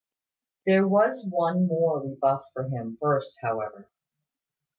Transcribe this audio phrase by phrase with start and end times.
[0.65, 3.87] There was one more rebuff for him, first, however.